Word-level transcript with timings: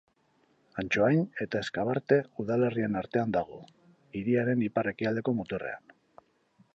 Antsoain 0.83 1.19
eta 1.45 1.59
Ezkabarte 1.65 2.17
udalerrien 2.43 2.97
artean 3.03 3.35
dago, 3.37 3.59
hiriaren 4.21 4.65
ipar-ekialdeko 4.69 5.35
muturrean. 5.43 5.97